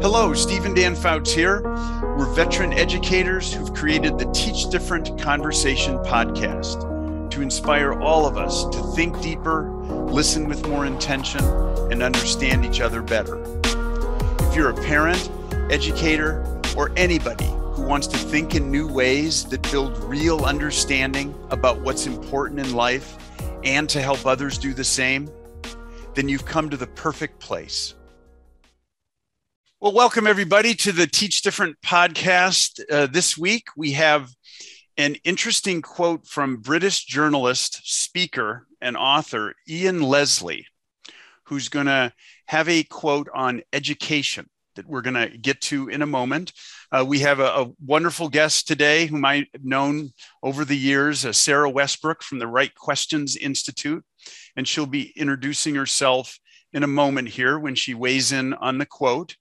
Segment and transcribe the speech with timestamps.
[0.00, 1.60] Hello, Steve and Dan Fouts here.
[2.16, 8.64] We're veteran educators who've created the Teach Different Conversation podcast to inspire all of us
[8.66, 11.44] to think deeper, listen with more intention,
[11.90, 13.42] and understand each other better.
[14.48, 15.32] If you're a parent,
[15.68, 16.44] educator,
[16.76, 22.06] or anybody who wants to think in new ways that build real understanding about what's
[22.06, 23.16] important in life
[23.64, 25.28] and to help others do the same,
[26.14, 27.94] then you've come to the perfect place.
[29.80, 32.80] Well, welcome everybody to the Teach Different podcast.
[32.90, 34.28] Uh, this week we have
[34.96, 40.66] an interesting quote from British journalist, speaker, and author Ian Leslie,
[41.44, 42.12] who's going to
[42.48, 46.52] have a quote on education that we're going to get to in a moment.
[46.90, 50.10] Uh, we have a, a, wonderful guest today whom I've known
[50.42, 54.04] over the years, uh, Sarah Westbrook from the Right Questions Institute,
[54.56, 56.36] and she'll be introducing herself
[56.72, 59.36] in a moment here when she weighs in on the quote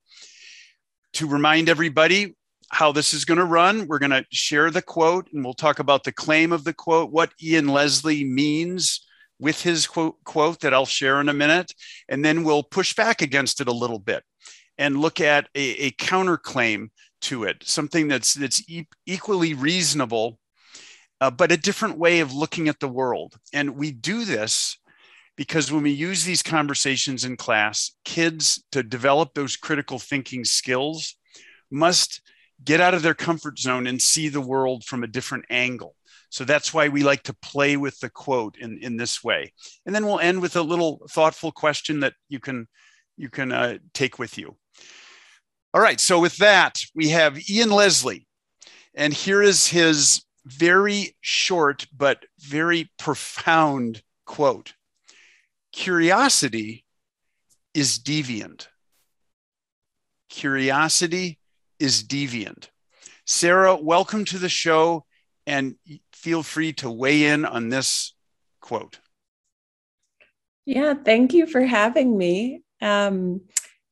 [1.18, 2.36] to remind everybody
[2.70, 5.80] how this is going to run, we're going to share the quote and we'll talk
[5.80, 9.04] about the claim of the quote, what Ian Leslie means
[9.40, 11.74] with his quote, quote that I'll share in a minute.
[12.08, 14.24] And then we'll push back against it a little bit
[14.78, 16.90] and look at a, a counterclaim
[17.22, 20.38] to it, something that's, that's e- equally reasonable,
[21.20, 23.34] uh, but a different way of looking at the world.
[23.54, 24.78] And we do this
[25.38, 31.16] because when we use these conversations in class, kids to develop those critical thinking skills
[31.72, 32.22] must
[32.64, 35.96] get out of their comfort zone and see the world from a different angle.
[36.30, 39.54] So that's why we like to play with the quote in, in this way.
[39.86, 42.68] And then we'll end with a little thoughtful question that you can
[43.16, 44.56] you can uh, take with you.
[45.74, 48.28] All right, so with that, we have Ian Leslie,
[48.94, 54.74] and here is his very short but very profound quote
[55.78, 56.84] Curiosity
[57.76, 58.66] is deviant.
[60.28, 61.38] Curiosity
[61.80, 62.70] is deviant.
[63.28, 65.06] Sarah, welcome to the show
[65.46, 65.76] and
[66.14, 68.16] feel free to weigh in on this
[68.60, 68.98] quote.
[70.66, 72.64] Yeah, thank you for having me.
[72.82, 73.42] Um,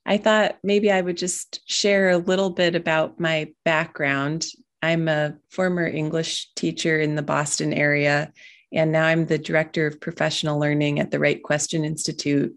[0.07, 4.47] I thought maybe I would just share a little bit about my background.
[4.81, 8.33] I'm a former English teacher in the Boston area
[8.75, 12.53] and now I'm the director of professional learning at the Right Question Institute.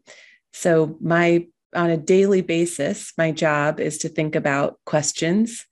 [0.53, 5.67] So, my on a daily basis, my job is to think about questions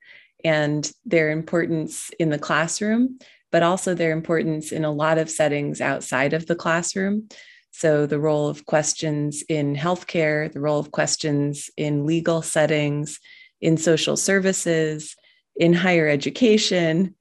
[0.44, 3.18] and their importance in the classroom,
[3.50, 7.28] but also their importance in a lot of settings outside of the classroom.
[7.72, 13.18] So, the role of questions in healthcare, the role of questions in legal settings,
[13.60, 15.16] in social services,
[15.56, 17.14] in higher education,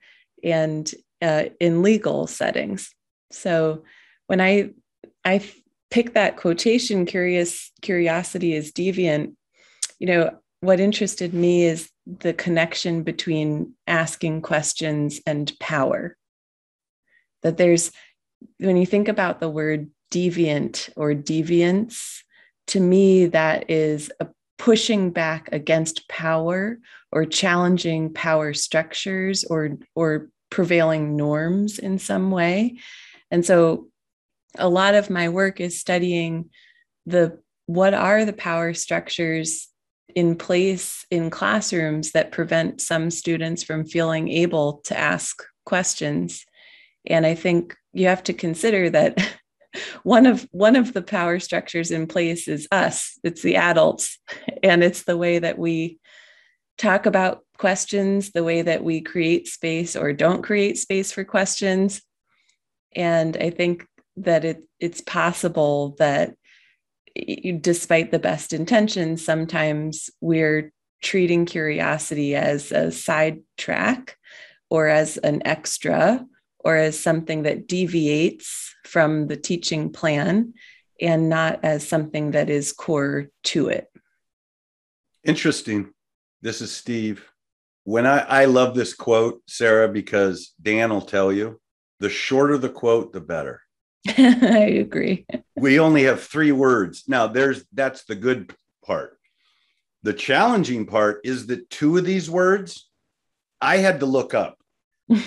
[0.43, 2.94] and uh, in legal settings.
[3.31, 3.83] So
[4.27, 4.71] when I
[5.23, 5.41] I
[5.89, 9.35] pick that quotation, curious curiosity is deviant,
[9.99, 16.17] you know, what interested me is the connection between asking questions and power.
[17.43, 17.91] That there's
[18.57, 22.21] when you think about the word deviant or deviance,
[22.67, 24.27] to me, that is a
[24.57, 26.79] pushing back against power
[27.11, 32.77] or challenging power structures or or prevailing norms in some way
[33.35, 33.89] and so
[34.57, 36.51] a lot of my work is studying
[37.05, 39.67] the what are the power structures
[40.15, 46.45] in place in classrooms that prevent some students from feeling able to ask questions?
[47.05, 49.21] And i think you have to consider that
[50.03, 53.19] one of one of the power structures in place is us.
[53.21, 54.17] It's the adults.
[54.63, 55.99] And it's the way that we
[56.77, 62.01] talk about questions the way that we create space or don't create space for questions
[62.95, 63.85] and I think
[64.17, 66.35] that it, it's possible that
[67.61, 74.17] despite the best intentions, sometimes we're treating curiosity as a side track
[74.69, 76.25] or as an extra
[76.59, 80.53] or as something that deviates from the teaching plan
[80.99, 83.87] and not as something that is core to it.
[85.23, 85.91] Interesting.
[86.41, 87.29] This is Steve.
[87.83, 91.59] When I, I love this quote, Sarah, because Dan will tell you
[91.99, 93.61] the shorter the quote, the better.
[94.07, 95.25] I agree.
[95.55, 97.03] we only have three words.
[97.07, 98.53] Now, there's that's the good
[98.85, 99.17] part.
[100.03, 102.89] The challenging part is that two of these words
[103.59, 104.59] I had to look up.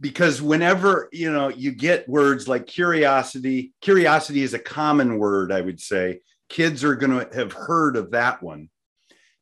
[0.00, 5.60] because whenever you know you get words like curiosity curiosity is a common word i
[5.60, 8.68] would say kids are going to have heard of that one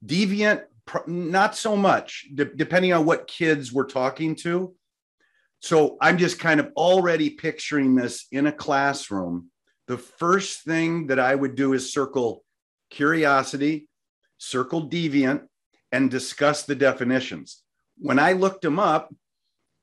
[0.05, 0.63] deviant
[1.07, 4.75] not so much depending on what kids we're talking to
[5.67, 9.51] so I'm just kind of already picturing this in a classroom.
[9.89, 12.45] The first thing that I would do is circle
[12.91, 13.89] curiosity,
[14.39, 15.43] circle deviant,
[15.91, 17.65] and discuss the definitions.
[17.99, 19.13] When I looked them up,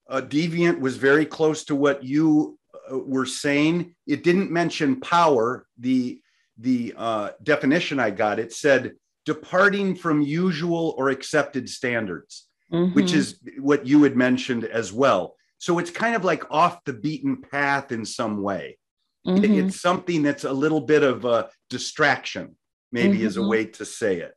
[0.09, 2.57] uh, deviant was very close to what you
[2.89, 3.93] uh, were saying.
[4.07, 5.67] It didn't mention power.
[5.77, 6.21] The
[6.57, 8.93] the uh, definition I got it said
[9.25, 12.93] departing from usual or accepted standards, mm-hmm.
[12.93, 15.35] which is what you had mentioned as well.
[15.63, 18.77] So it's kind of like off the beaten path in some way.
[19.25, 19.45] Mm-hmm.
[19.45, 22.57] It, it's something that's a little bit of a distraction,
[22.91, 23.27] maybe mm-hmm.
[23.27, 23.49] is a mm-hmm.
[23.49, 24.33] way to say it.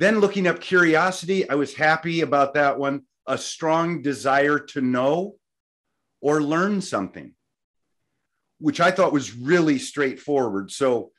[0.00, 3.02] Then looking up curiosity, I was happy about that one.
[3.28, 5.36] A strong desire to know
[6.20, 7.32] or learn something,
[8.58, 10.72] which I thought was really straightforward.
[10.72, 11.12] So,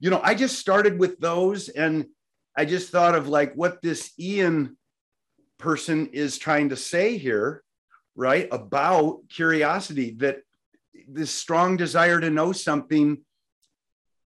[0.00, 2.06] you know, I just started with those and
[2.56, 4.78] I just thought of like what this Ian
[5.58, 7.62] person is trying to say here,
[8.16, 8.48] right?
[8.50, 10.38] About curiosity that
[11.06, 13.18] this strong desire to know something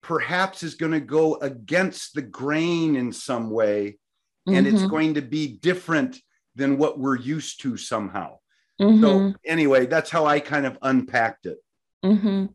[0.01, 3.98] perhaps is going to go against the grain in some way
[4.45, 4.75] and mm-hmm.
[4.75, 6.22] it's going to be different
[6.56, 8.38] than what we're used to somehow
[8.80, 9.01] mm-hmm.
[9.01, 11.57] so anyway that's how i kind of unpacked it
[12.06, 12.45] mm-hmm.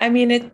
[0.00, 0.52] i mean it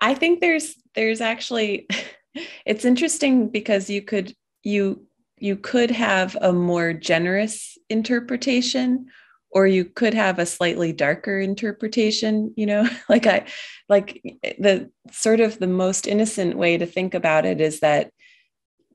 [0.00, 1.86] i think there's there's actually
[2.64, 5.04] it's interesting because you could you
[5.38, 9.06] you could have a more generous interpretation
[9.52, 13.44] or you could have a slightly darker interpretation you know like i
[13.88, 18.10] like eh, the sort of the most innocent way to think about it is that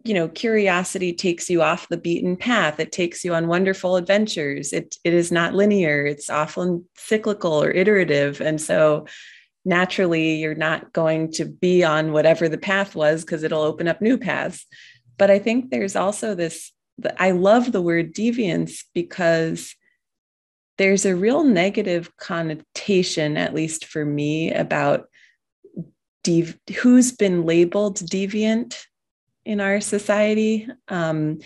[0.08, 2.80] you know curiosity takes you off the beaten path.
[2.80, 4.72] It takes you on wonderful adventures.
[4.72, 6.06] It it is not linear.
[6.06, 8.40] It's often cyclical or iterative.
[8.40, 9.06] And so
[9.66, 14.02] naturally you're not going to be on whatever the path was because it'll open up
[14.02, 14.66] new paths.
[15.18, 16.72] But i think there's also this
[17.18, 19.76] i love the word deviance because
[20.78, 25.08] there's a real negative connotation, at least for me, about
[26.24, 28.86] dev- who's been labeled deviant
[29.46, 30.68] in our society.
[30.88, 31.40] Um,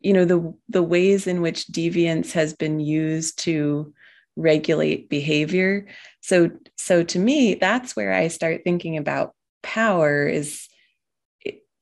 [0.00, 3.94] you know, the, the ways in which deviance has been used to
[4.34, 5.86] regulate behavior.
[6.20, 10.68] So, so to me, that's where I start thinking about power is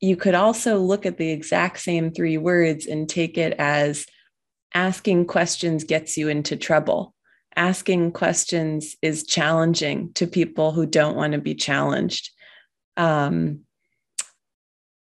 [0.01, 4.05] you could also look at the exact same three words and take it as
[4.73, 7.13] asking questions gets you into trouble.
[7.55, 12.29] Asking questions is challenging to people who don't want to be challenged.
[12.95, 13.61] Um,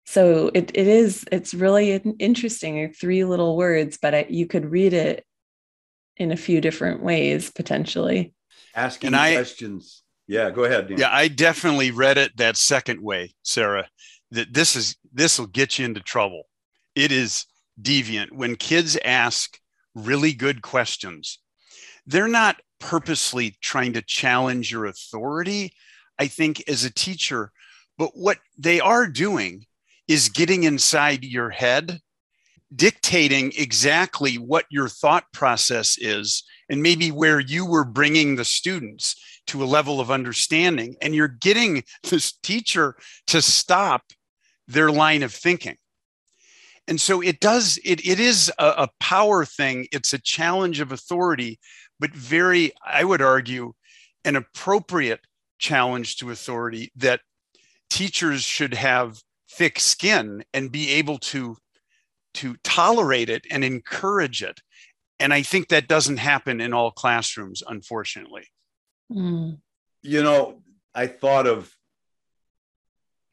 [0.06, 2.94] so it, it is, it's really interesting.
[2.94, 5.26] Three little words, but I, you could read it
[6.18, 8.34] in a few different ways potentially.
[8.76, 10.04] Asking and questions.
[10.28, 10.88] yeah, go ahead.
[10.88, 10.98] Dan.
[11.00, 13.88] Yeah, I definitely read it that second way, Sarah.
[14.32, 16.44] That this is this will get you into trouble.
[16.94, 17.46] It is
[17.82, 18.32] deviant.
[18.32, 19.60] When kids ask
[19.94, 21.40] really good questions,
[22.06, 25.74] they're not purposely trying to challenge your authority,
[26.20, 27.52] I think, as a teacher.
[27.98, 29.66] But what they are doing
[30.08, 32.00] is getting inside your head,
[32.76, 39.16] dictating exactly what your thought process is, and maybe where you were bringing the students
[39.48, 40.96] to a level of understanding.
[41.02, 42.96] And you're getting this teacher
[43.28, 44.04] to stop
[44.68, 45.78] their line of thinking
[46.88, 49.88] and so it does it, it is a, a power thing.
[49.92, 51.60] It's a challenge of authority
[52.00, 53.74] but very i would argue
[54.24, 55.22] an appropriate
[55.60, 57.22] challenge to authority that
[57.90, 59.22] teachers should have
[59.52, 61.56] thick skin and be able to
[62.34, 64.60] to tolerate it and encourage it.
[65.20, 68.48] And i think that doesn't happen in all classrooms unfortunately.
[69.12, 69.60] Mm.
[70.02, 70.64] you know
[70.96, 71.72] i thought of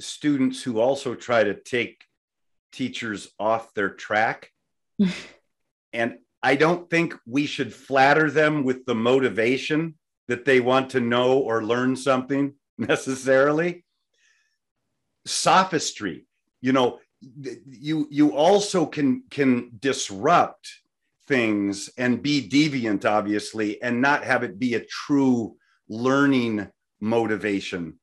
[0.01, 2.05] students who also try to take
[2.73, 4.51] teachers off their track.
[5.93, 9.95] and I don't think we should flatter them with the motivation
[10.29, 13.85] that they want to know or learn something necessarily.
[15.27, 16.27] Sophistry,
[16.61, 16.99] you know,
[17.69, 20.69] you you also can can disrupt
[21.29, 25.55] things and be deviant obviously and not have it be a true
[25.89, 26.69] learning
[27.01, 27.99] motivation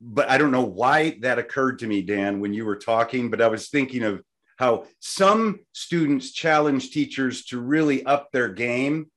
[0.00, 3.40] but I don't know why that occurred to me, Dan, when you were talking, but
[3.40, 4.22] I was thinking of
[4.56, 9.10] how some students challenge teachers to really up their game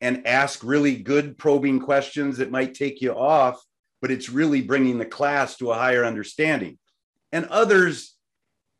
[0.00, 3.62] and ask really good probing questions that might take you off,
[4.02, 6.78] but it's really bringing the class to a higher understanding.
[7.32, 8.14] And others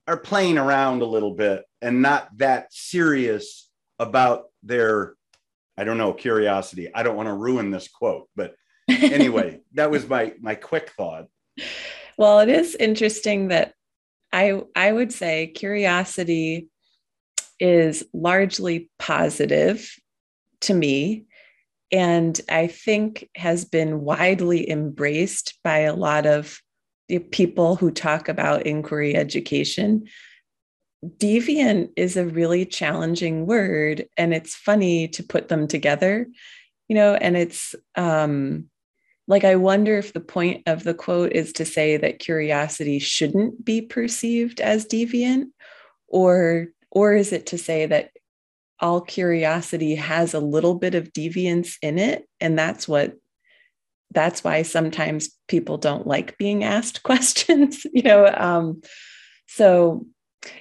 [0.06, 5.14] are playing around a little bit and not that serious about their,
[5.76, 6.94] I don't know, curiosity.
[6.94, 8.54] I don't want to ruin this quote, but
[8.88, 11.26] anyway, that was my my quick thought.
[12.18, 13.74] Well, it is interesting that
[14.32, 16.68] I I would say curiosity
[17.58, 19.90] is largely positive
[20.60, 21.26] to me
[21.92, 26.60] and I think has been widely embraced by a lot of
[27.08, 30.06] the people who talk about inquiry education
[31.18, 36.26] deviant is a really challenging word and it's funny to put them together
[36.88, 38.68] you know and it's um
[39.26, 43.64] like i wonder if the point of the quote is to say that curiosity shouldn't
[43.64, 45.46] be perceived as deviant
[46.08, 48.10] or or is it to say that
[48.80, 52.28] all curiosity has a little bit of deviance in it?
[52.40, 53.16] And that's what
[54.12, 58.80] that's why sometimes people don't like being asked questions you know um
[59.46, 60.06] so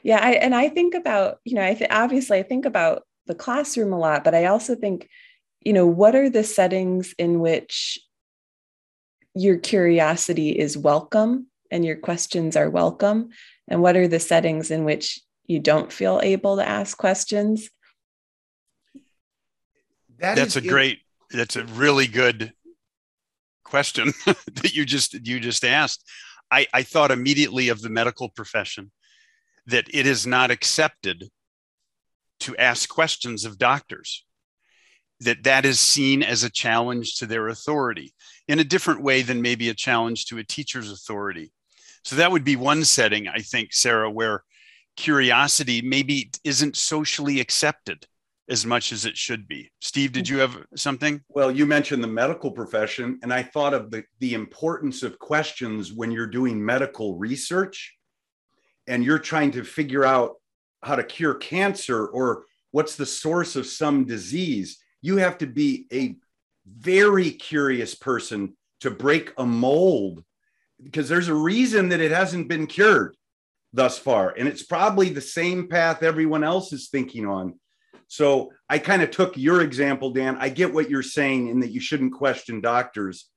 [0.01, 3.36] yeah I, and i think about you know i th- obviously i think about the
[3.36, 5.07] classroom a lot but i also think
[5.62, 8.00] you know what are the settings in which
[9.36, 13.30] your curiosity is welcome and your questions are welcome.
[13.68, 17.70] And what are the settings in which you don't feel able to ask questions?
[20.20, 21.00] That that's a great
[21.30, 22.54] that's a really good
[23.65, 26.10] question that you just you just asked.
[26.50, 28.92] I, I thought immediately of the medical profession
[29.65, 31.30] that it is not accepted
[32.42, 34.24] to ask questions of doctors
[35.22, 38.13] that that is seen as a challenge to their authority
[38.48, 41.51] in a different way than maybe a challenge to a teacher's authority.
[42.03, 44.43] So that would be one setting i think sarah where
[44.95, 48.05] curiosity maybe isn't socially accepted
[48.48, 49.72] as much as it should be.
[49.81, 51.19] Steve did you have something?
[51.29, 55.91] Well you mentioned the medical profession and i thought of the, the importance of questions
[55.93, 57.95] when you're doing medical research
[58.88, 60.36] and you're trying to figure out
[60.84, 65.85] how to cure cancer or what's the source of some disease, you have to be
[65.93, 66.15] a
[66.65, 70.24] very curious person to break a mold
[70.81, 73.15] because there's a reason that it hasn't been cured
[73.71, 74.33] thus far.
[74.35, 77.59] And it's probably the same path everyone else is thinking on.
[78.07, 80.38] So I kind of took your example, Dan.
[80.39, 83.29] I get what you're saying in that you shouldn't question doctors.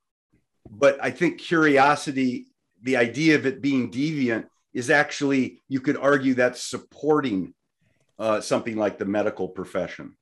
[0.70, 2.46] But I think curiosity,
[2.82, 7.52] the idea of it being deviant, is actually, you could argue that's supporting
[8.18, 10.16] uh, something like the medical profession.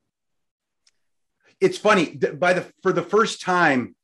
[1.60, 3.94] It's funny by the for the first time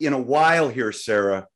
[0.00, 1.46] in a while here, Sarah,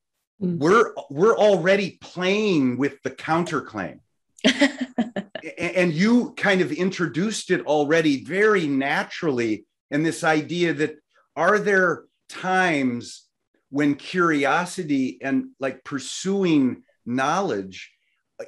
[0.43, 0.59] mm.
[0.59, 4.01] we're we're already playing with the counterclaim.
[5.59, 10.97] and you kind of introduced it already very naturally in this idea that
[11.35, 13.25] are there times
[13.71, 17.93] when curiosity and like pursuing knowledge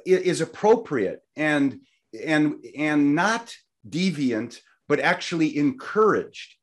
[0.05, 1.79] is appropriate and
[2.23, 3.53] and and not
[3.87, 4.59] deviant
[4.91, 6.55] but actually encouraged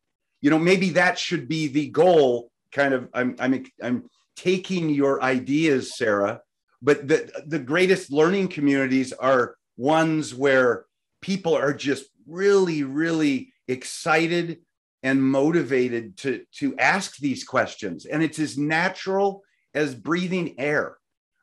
[0.42, 4.04] you know maybe that should be the goal kind of i'm i'm i'm
[4.36, 6.40] taking your ideas sarah
[6.82, 10.84] but the the greatest learning communities are ones where
[11.22, 14.58] people are just really really excited
[15.02, 19.42] and motivated to to ask these questions and it's as natural
[19.74, 20.98] as breathing air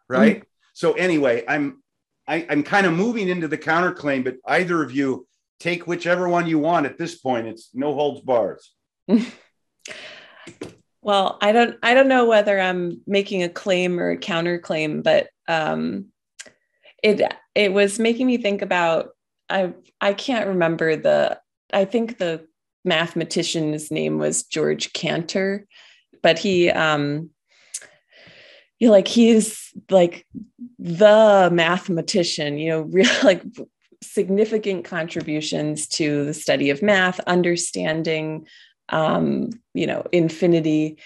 [0.07, 0.37] right?
[0.37, 0.47] Mm-hmm.
[0.73, 1.81] So anyway, I'm
[2.27, 5.27] I, am i am kind of moving into the counterclaim, but either of you
[5.59, 7.47] take whichever one you want at this point.
[7.47, 8.71] It's no holds bars.
[11.01, 15.29] well, I don't I don't know whether I'm making a claim or a counterclaim, but
[15.47, 16.07] um,
[17.03, 17.21] it
[17.53, 19.09] it was making me think about
[19.49, 21.39] I I can't remember the
[21.73, 22.45] I think the
[22.83, 25.65] mathematician's name was George Cantor,
[26.21, 27.31] but he um,
[28.79, 30.25] you like he's like
[30.79, 33.43] the mathematician you know real like
[34.03, 38.47] significant contributions to the study of math understanding
[38.89, 40.97] um you know infinity.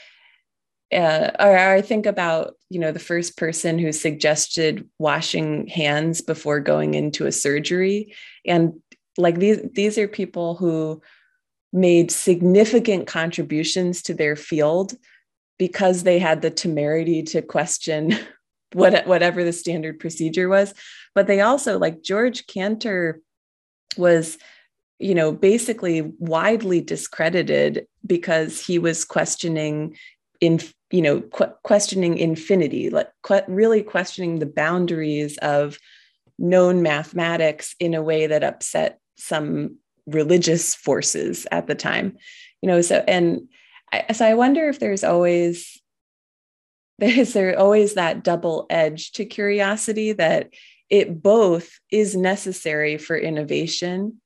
[0.92, 6.60] Uh, or I think about you know the first person who suggested washing hands before
[6.60, 8.16] going into a surgery,
[8.46, 8.74] and
[9.18, 11.02] like these these are people who
[11.72, 14.94] made significant contributions to their field
[15.60, 18.18] because they had the temerity to question
[18.74, 20.74] what, whatever the standard procedure was.
[21.16, 23.22] But they also, like George Cantor,
[23.98, 24.38] was
[25.00, 29.96] you know basically widely discredited because he was questioning
[30.42, 30.60] in
[30.92, 35.80] you know qu- questioning infinity like qu- really questioning the boundaries of
[36.38, 42.16] known mathematics in a way that upset some religious forces at the time
[42.62, 43.48] you know so and
[43.92, 45.79] I, so I wonder if there's always
[47.18, 50.50] is there always that double edge to curiosity that
[50.90, 54.20] it both is necessary for innovation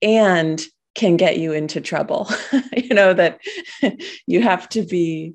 [0.00, 0.62] and
[0.94, 2.28] can get you into trouble.
[2.76, 3.40] You know that
[4.26, 5.34] you have to be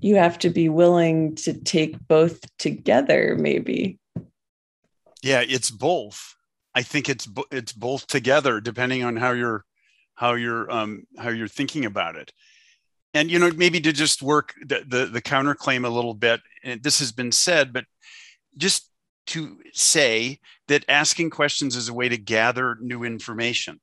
[0.00, 3.98] you have to be willing to take both together maybe.
[5.22, 6.34] Yeah it's both.
[6.74, 9.64] I think it's it's both together depending on how you're
[10.14, 12.32] how you're um how you're thinking about it
[13.14, 16.82] and you know maybe to just work the, the, the counterclaim a little bit and
[16.82, 17.84] this has been said but
[18.56, 18.90] just
[19.30, 23.80] to say that asking questions is a way to gather new information.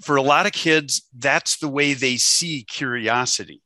[0.00, 3.60] For a lot of kids that's the way they see curiosity.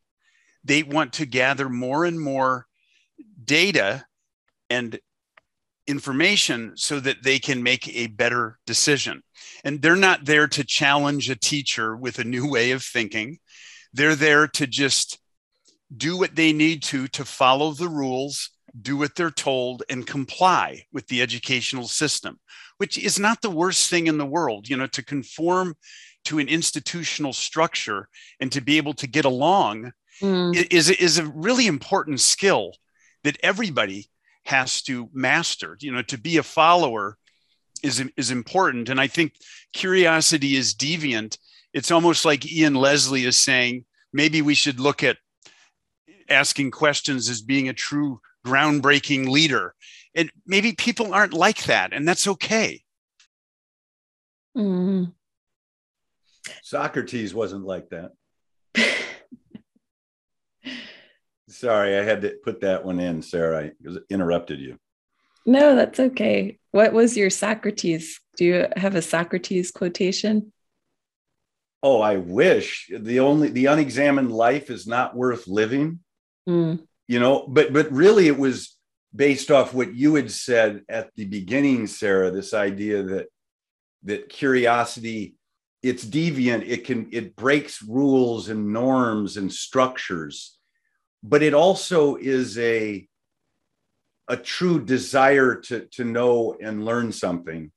[0.65, 2.67] They want to gather more and more
[3.45, 4.07] data
[4.71, 4.99] and
[5.87, 9.23] information so that they can make a better decision.
[9.65, 13.39] And they're not there to challenge a teacher with a new way of thinking
[13.97, 15.19] they're there to just
[15.97, 18.51] do what they need to to follow the rules,
[18.81, 22.39] do what they're told, and comply with the educational system,
[22.77, 24.69] which is not the worst thing in the world.
[24.69, 25.77] You know, to conform
[26.25, 28.09] to an institutional structure
[28.41, 30.73] and to be able to get along mm.
[30.73, 32.73] is, is a really important skill
[33.23, 34.09] that everybody
[34.45, 35.77] has to master.
[35.81, 37.17] You know, to be a follower
[37.83, 38.89] is, is important.
[38.89, 39.35] And I think
[39.73, 41.39] curiosity is deviant
[41.77, 45.19] it's almost like Ian Leslie is saying maybe we should look at
[46.31, 49.75] asking questions as being a true groundbreaking leader.
[50.15, 52.81] And maybe people aren't like that, and that's okay.
[54.57, 55.13] Mm.
[56.63, 58.13] Socrates wasn't like that.
[61.51, 63.67] Sorry, I had to put that one in, Sarah.
[63.67, 63.73] I
[64.09, 64.79] interrupted you.
[65.45, 66.59] No, that's okay.
[66.71, 68.19] What was your Socrates?
[68.39, 70.55] Do you have a Socrates quotation?
[71.87, 76.01] Oh i wish the only the unexamined life is not worth living.
[76.49, 76.87] Mm.
[77.09, 78.77] you know but but really it was
[79.15, 83.27] based off what you had said at the beginning sarah this idea that
[84.05, 85.37] that curiosity
[85.83, 86.69] it's deviant.
[86.69, 90.57] It can it breaks rules and norms and structures
[91.23, 93.07] but it also is a
[94.29, 97.71] a true desire to to know and learn something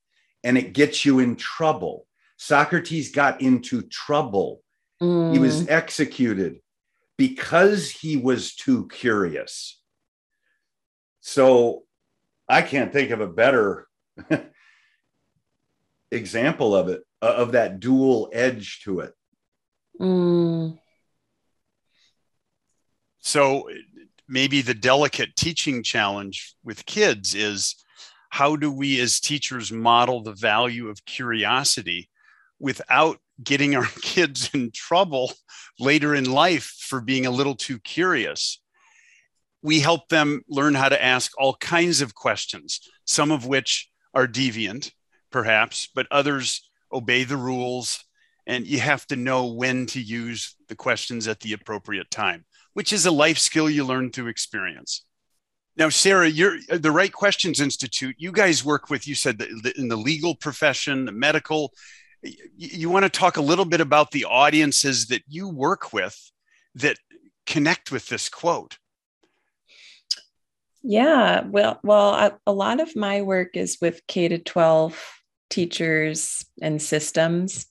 [0.44, 2.08] and it gets you in trouble
[2.42, 4.64] Socrates got into trouble.
[5.02, 5.34] Mm.
[5.34, 5.70] He was mm.
[5.70, 6.62] executed
[7.18, 9.82] because he was too curious.
[11.20, 11.84] So
[12.48, 13.90] I can't think of a better
[16.12, 19.14] example of it, uh, of that dual edge to it.
[20.00, 20.80] Mm.
[23.20, 23.70] So
[24.30, 27.76] maybe the delicate teaching challenge with kids is
[28.30, 32.10] how do we as teachers model the value of curiosity
[32.60, 35.32] without getting our kids in trouble
[35.80, 38.62] later in life for being a little too curious.
[39.62, 44.28] We help them learn how to ask all kinds of questions, some of which are
[44.28, 44.92] deviant,
[45.32, 48.04] perhaps, but others obey the rules.
[48.48, 52.94] And you have to know when to use the questions at the appropriate time, which
[52.94, 55.06] is a life skill you learn through experience.
[55.80, 58.16] Now, Sarah, you're uh, the Right Questions Institute.
[58.18, 59.42] You guys work with, you said,
[59.78, 61.72] in the legal profession, the medical,
[62.22, 66.32] you want to talk a little bit about the audiences that you work with
[66.76, 66.98] that
[67.46, 68.78] connect with this quote?
[70.82, 74.98] Yeah well well a, a lot of my work is with k to 12
[75.50, 77.66] teachers and systems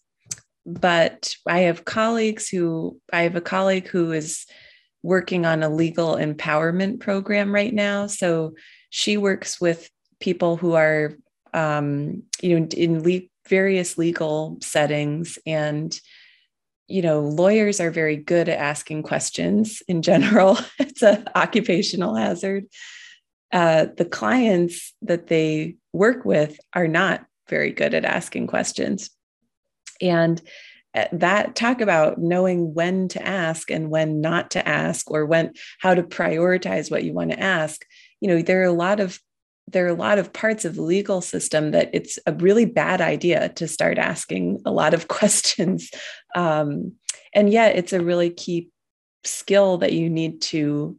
[0.67, 4.45] but i have colleagues who i have a colleague who is
[5.03, 8.07] working on a legal empowerment program right now.
[8.07, 8.55] So
[8.91, 9.89] she works with
[10.21, 11.13] people who are
[11.55, 15.99] um, you know in le- various legal settings and
[16.87, 20.59] you know lawyers are very good at asking questions in general.
[20.79, 22.65] It's an occupational hazard.
[23.53, 29.11] Uh, the clients that they work with are not very good at asking questions.
[30.03, 30.43] And
[30.95, 35.53] uh, that talk about knowing when to ask and when not to ask or when
[35.81, 37.85] how to prioritize what you want to ask
[38.21, 39.21] you know there are a lot of
[39.73, 43.01] there are a lot of parts of the legal system that it's a really bad
[43.01, 45.91] idea to start asking a lot of questions.
[46.35, 46.93] Um,
[47.35, 48.71] and yet, it's a really key
[49.25, 50.97] skill that you need to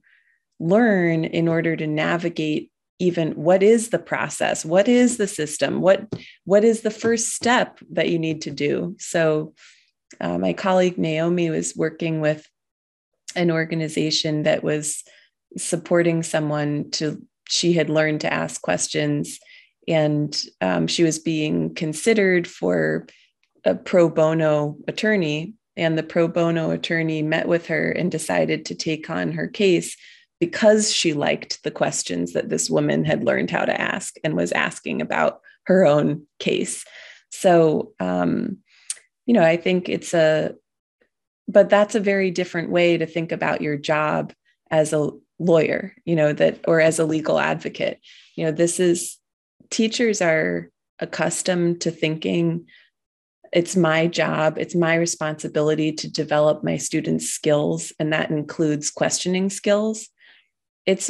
[0.60, 6.06] learn in order to navigate even what is the process what is the system what
[6.44, 9.54] what is the first step that you need to do so
[10.20, 12.46] uh, my colleague naomi was working with
[13.38, 15.04] an organization that was
[15.58, 19.40] supporting someone to she had learned to ask questions
[19.88, 23.08] and um, she was being considered for
[23.66, 25.54] a pro bono attorney.
[25.76, 29.96] And the pro bono attorney met with her and decided to take on her case
[30.40, 34.52] because she liked the questions that this woman had learned how to ask and was
[34.52, 36.84] asking about her own case.
[37.30, 38.58] So um,
[39.30, 40.56] you know i think it's a
[41.48, 44.34] but that's a very different way to think about your job
[44.72, 48.00] as a lawyer you know that or as a legal advocate
[48.36, 49.18] you know this is
[49.70, 52.66] teachers are accustomed to thinking
[53.52, 59.50] it's my job, it's my responsibility to develop my students' skills, and that includes questioning
[59.50, 60.10] skills.
[60.86, 61.10] It's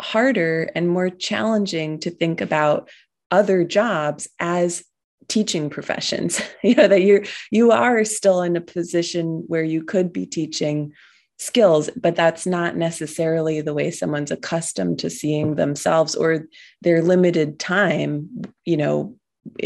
[0.00, 2.90] harder and more challenging to think about
[3.30, 4.84] other jobs as
[5.28, 10.12] teaching professions you know that you're you are still in a position where you could
[10.12, 10.92] be teaching
[11.38, 16.46] skills but that's not necessarily the way someone's accustomed to seeing themselves or
[16.82, 18.28] their limited time
[18.64, 19.16] you know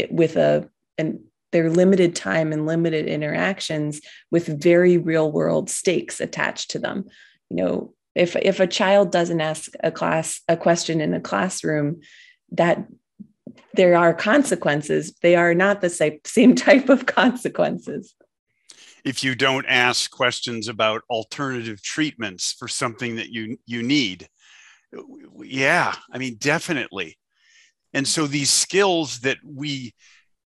[0.09, 1.19] with a and
[1.51, 4.01] their limited time and limited interactions
[4.31, 7.05] with very real world stakes attached to them.
[7.49, 12.01] You know if if a child doesn't ask a class a question in a classroom
[12.51, 12.85] that
[13.73, 15.13] there are consequences.
[15.21, 18.13] They are not the same, type of consequences
[19.05, 24.27] if you don't ask questions about alternative treatments for something that you you need.
[25.37, 27.17] Yeah i mean definitely.
[27.93, 29.93] And so these skills that we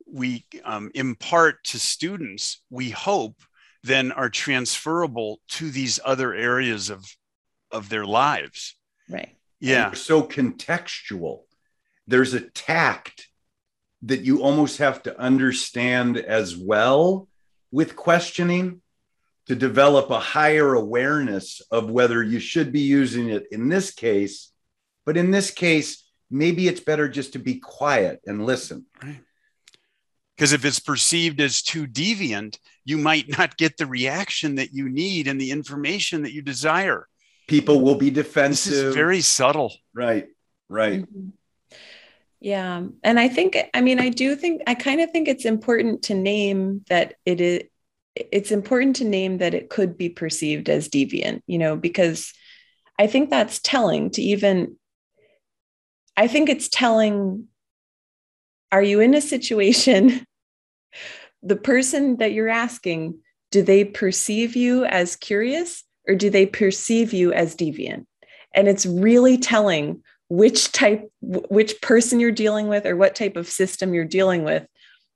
[0.05, 3.35] we um, impart to students we hope
[3.83, 7.05] then are transferable to these other areas of
[7.71, 8.75] of their lives.
[9.09, 9.35] Right.
[9.59, 9.93] Yeah.
[9.93, 11.43] So contextual.
[12.07, 13.27] There's a tact
[14.03, 17.27] that you almost have to understand as well
[17.71, 18.81] with questioning
[19.47, 24.51] to develop a higher awareness of whether you should be using it in this case.
[25.05, 28.85] But in this case, maybe it's better just to be quiet and listen.
[29.03, 29.19] Right.
[30.35, 34.89] Because if it's perceived as too deviant, you might not get the reaction that you
[34.89, 37.07] need and the information that you desire.
[37.47, 38.73] People will be defensive.
[38.73, 39.73] This is very subtle.
[39.93, 40.27] Right,
[40.69, 41.01] right.
[41.01, 41.29] Mm-hmm.
[42.41, 42.81] Yeah.
[43.03, 46.15] And I think, I mean, I do think, I kind of think it's important to
[46.15, 47.61] name that it is,
[48.15, 52.33] it's important to name that it could be perceived as deviant, you know, because
[52.99, 54.75] I think that's telling to even,
[56.17, 57.47] I think it's telling,
[58.71, 60.25] are you in a situation,
[61.43, 63.19] the person that you're asking,
[63.51, 68.05] do they perceive you as curious or do they perceive you as deviant?
[68.53, 73.49] And it's really telling which type which person you're dealing with or what type of
[73.49, 74.65] system you're dealing with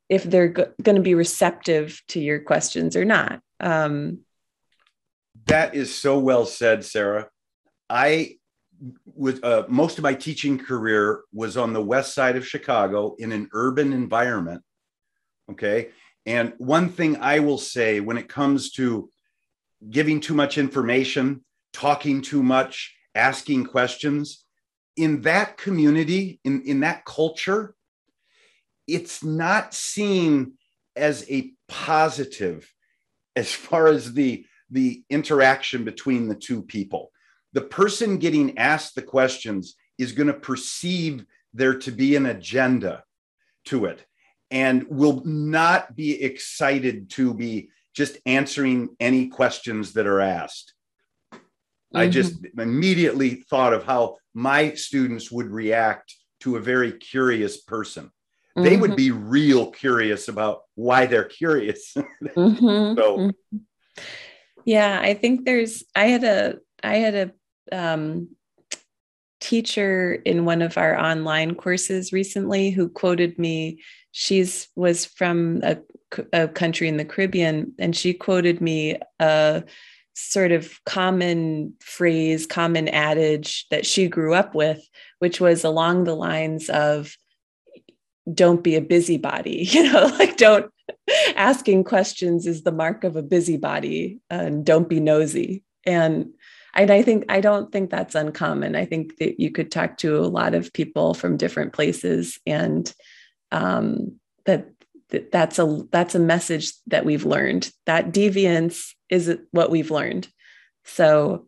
[0.10, 3.39] if they're go- going to be receptive to your questions or not.
[3.62, 4.19] Um,
[5.45, 7.30] that is so well said sarah.
[7.89, 8.39] I
[9.06, 13.32] was uh, most of my teaching career was on the west side of chicago in
[13.32, 14.62] an urban environment
[15.49, 15.91] okay?
[16.25, 19.10] And one thing i will say when it comes to
[19.89, 24.44] giving too much information talking too much asking questions
[24.95, 27.75] in that community, in, in that culture,
[28.88, 30.53] it's not seen
[30.95, 32.71] as a positive
[33.36, 37.12] as far as the, the interaction between the two people.
[37.53, 43.03] The person getting asked the questions is going to perceive there to be an agenda
[43.65, 44.05] to it
[44.51, 50.73] and will not be excited to be just answering any questions that are asked.
[51.34, 51.97] Mm-hmm.
[51.97, 58.12] I just immediately thought of how my students would react to a very curious person.
[58.56, 58.63] Mm-hmm.
[58.63, 58.98] They would mm-hmm.
[58.98, 61.93] be real curious about why they're curious.
[62.24, 63.00] mm-hmm.
[63.00, 63.58] So, mm-hmm.
[64.65, 65.84] yeah, I think there's.
[65.95, 66.58] I had a.
[66.84, 67.34] I had
[67.71, 68.30] a um,
[69.39, 73.82] teacher in one of our online courses recently who quoted me.
[74.12, 75.78] She's was from a,
[76.32, 78.98] a country in the Caribbean, and she quoted me.
[79.19, 79.62] Uh,
[80.15, 84.82] sort of common phrase, common adage that she grew up with,
[85.19, 87.15] which was along the lines of,
[88.34, 90.71] don't be a busybody, you know, like don't
[91.36, 95.63] asking questions is the mark of a busybody and don't be nosy.
[95.86, 96.34] And
[96.73, 98.75] and I think I don't think that's uncommon.
[98.75, 102.91] I think that you could talk to a lot of people from different places and
[103.51, 104.69] um, that
[105.32, 110.28] that's a that's a message that we've learned that deviance is it what we've learned.
[110.84, 111.48] So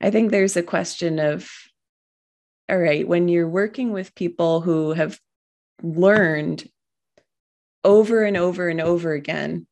[0.00, 1.50] i think there's a question of
[2.70, 5.18] all right when you're working with people who have
[5.82, 6.68] learned
[7.84, 9.66] over and over and over again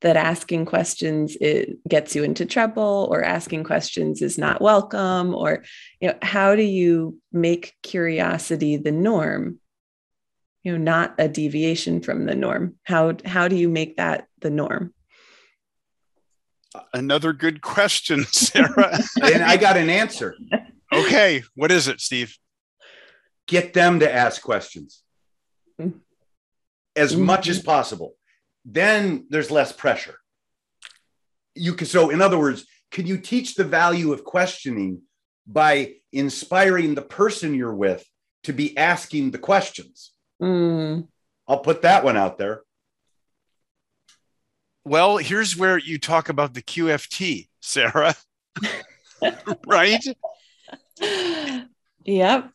[0.00, 5.62] that asking questions it gets you into trouble or asking questions is not welcome or
[6.00, 9.60] you know how do you make curiosity the norm?
[10.64, 12.76] You know not a deviation from the norm.
[12.84, 14.94] How how do you make that the norm
[16.92, 18.98] another good question sarah.
[19.22, 20.36] And i got an answer.
[20.92, 22.36] Okay what is it steve?
[23.46, 25.02] Get them to ask questions.
[26.96, 27.22] As mm-hmm.
[27.22, 28.14] much as possible.
[28.64, 30.16] Then there's less pressure.
[31.54, 35.02] You can so in other words can you teach the value of questioning
[35.46, 38.04] by inspiring the person you're with
[38.44, 40.12] to be asking the questions?
[40.42, 41.06] Mm.
[41.46, 42.62] I'll put that one out there.
[44.84, 48.14] Well, here's where you talk about the QFT, Sarah.
[49.66, 50.04] right?
[52.04, 52.50] Yep.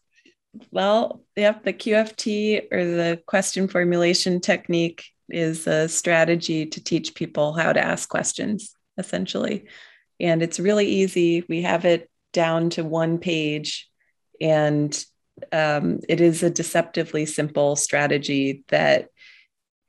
[0.71, 7.53] Well, yep, the QFT or the question formulation technique is a strategy to teach people
[7.53, 9.67] how to ask questions, essentially.
[10.19, 11.43] And it's really easy.
[11.47, 13.89] We have it down to one page,
[14.41, 15.05] and
[15.51, 19.09] um, it is a deceptively simple strategy that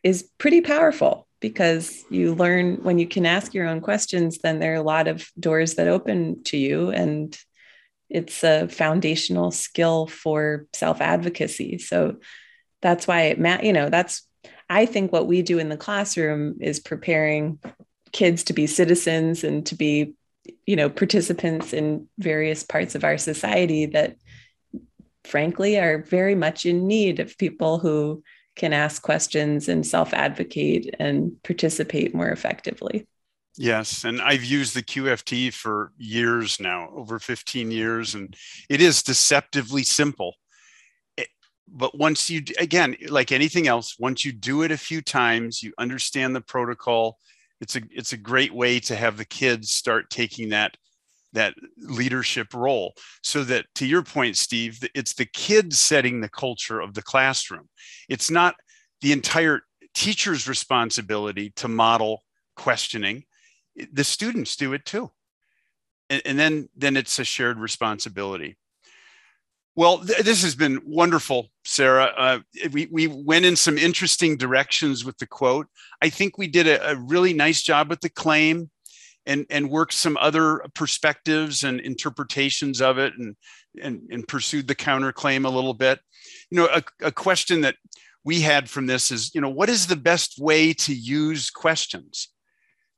[0.02, 4.72] is pretty powerful because you learn when you can ask your own questions, then there
[4.72, 6.90] are a lot of doors that open to you.
[6.90, 7.38] And
[8.10, 11.78] it's a foundational skill for self advocacy.
[11.78, 12.16] So
[12.82, 14.26] that's why it, ma- you know, that's,
[14.68, 17.60] I think what we do in the classroom is preparing
[18.10, 20.14] kids to be citizens and to be,
[20.66, 24.16] you know, participants in various parts of our society that
[25.24, 28.24] frankly are very much in need of people who
[28.56, 33.06] can ask questions and self advocate and participate more effectively.
[33.58, 38.36] Yes, and I've used the QFT for years now, over 15 years, and
[38.68, 40.34] it is deceptively simple.
[41.16, 41.28] It,
[41.66, 45.72] but once you, again, like anything else, once you do it a few times, you
[45.78, 47.18] understand the protocol.
[47.60, 50.76] It's a it's a great way to have the kids start taking that
[51.36, 52.94] that leadership role.
[53.22, 57.68] So that to your point steve it's the kids setting the culture of the classroom.
[58.08, 58.56] It's not
[59.02, 59.60] the entire
[59.94, 62.24] teacher's responsibility to model
[62.56, 63.24] questioning.
[63.92, 65.10] The students do it too.
[66.10, 68.56] And, and then then it's a shared responsibility.
[69.74, 72.12] Well th- this has been wonderful sarah.
[72.16, 72.38] Uh,
[72.72, 75.66] we, we went in some interesting directions with the quote.
[76.00, 78.70] I think we did a, a really nice job with the claim
[79.26, 83.36] and and worked some other perspectives and interpretations of it and
[83.82, 86.00] and, and pursued the counterclaim a little bit.
[86.50, 87.76] You know a, a question that
[88.24, 92.28] we had from this is you know what is the best way to use questions?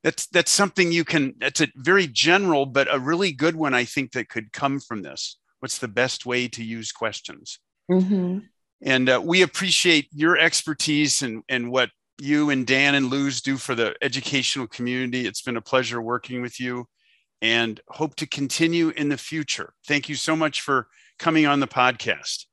[0.03, 3.83] That's that's something you can that's a very general but a really good one i
[3.83, 5.37] think that could come from this.
[5.59, 7.59] What's the best way to use questions?
[7.91, 8.39] Mm-hmm.
[8.83, 11.89] and uh, we appreciate your expertise and and what
[12.21, 15.25] you and Dan and Luz do for the educational community.
[15.25, 16.85] It's been a pleasure working with you
[17.41, 19.73] and hope to continue in the future.
[19.87, 22.45] Thank you so much for coming on the podcast.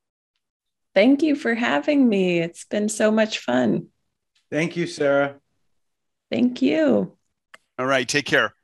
[0.94, 2.38] Thank you for having me.
[2.38, 3.88] It's been so much fun.
[4.50, 5.36] Thank you, Sarah.
[6.30, 7.16] Thank you.
[7.78, 8.54] All right, take care.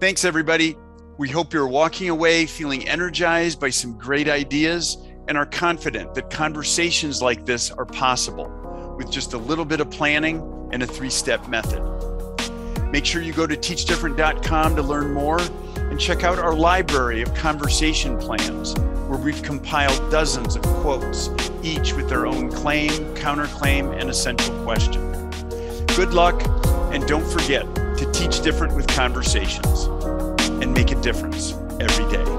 [0.00, 0.76] Thanks, everybody.
[1.18, 4.96] We hope you're walking away feeling energized by some great ideas
[5.28, 8.65] and are confident that conversations like this are possible
[8.96, 11.82] with just a little bit of planning and a three step method.
[12.90, 15.40] Make sure you go to teachdifferent.com to learn more
[15.76, 18.74] and check out our library of conversation plans
[19.08, 21.30] where we've compiled dozens of quotes,
[21.62, 25.02] each with their own claim, counterclaim, and essential question.
[25.94, 26.42] Good luck,
[26.92, 29.84] and don't forget to teach different with conversations
[30.62, 32.35] and make a difference every day.